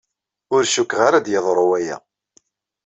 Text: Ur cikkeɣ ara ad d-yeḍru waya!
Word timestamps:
Ur 0.55 0.63
cikkeɣ 0.73 1.01
ara 1.07 1.17
ad 1.19 1.23
d-yeḍru 1.25 1.65
waya! 1.69 1.97